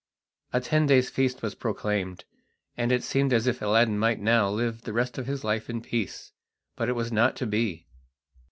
[0.51, 2.25] A ten days' feast was proclaimed,
[2.75, 5.79] and it seemed as if Aladdin might now live the rest of his life in
[5.79, 6.31] peace;
[6.75, 7.85] but it was not to be.